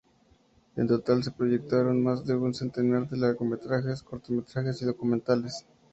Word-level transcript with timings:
En 0.77 0.87
total 0.87 1.23
se 1.23 1.29
proyectaron 1.29 2.01
más 2.01 2.25
de 2.25 2.35
un 2.35 2.55
centenar 2.55 3.07
de 3.07 3.17
largometrajes, 3.17 4.01
cortometrajes 4.01 4.81
y 4.81 4.85
documentales. 4.85 5.67